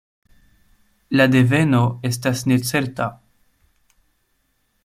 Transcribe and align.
La 1.19 1.27
deveno 1.35 1.83
estas 2.11 2.43
necerta. 2.53 3.11